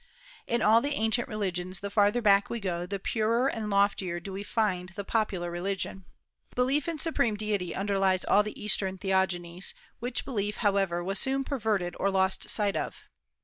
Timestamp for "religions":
1.27-1.79